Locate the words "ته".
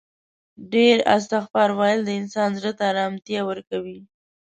2.77-2.83